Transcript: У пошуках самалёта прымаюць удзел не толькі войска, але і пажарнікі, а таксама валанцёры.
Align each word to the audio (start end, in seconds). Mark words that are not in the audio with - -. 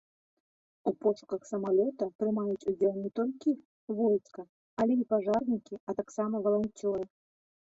У 0.91 0.93
пошуках 1.05 1.41
самалёта 1.49 2.03
прымаюць 2.23 2.65
удзел 2.73 2.95
не 3.03 3.11
толькі 3.19 3.51
войска, 4.01 4.41
але 4.85 4.93
і 5.01 5.07
пажарнікі, 5.13 5.75
а 5.87 5.97
таксама 6.01 6.35
валанцёры. 6.49 7.05